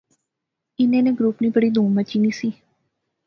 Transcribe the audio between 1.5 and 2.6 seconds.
بڑی دھوم مچی نی سی